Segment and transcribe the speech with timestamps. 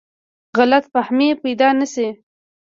[0.57, 2.07] غلط فهمۍ پیدا نه شي.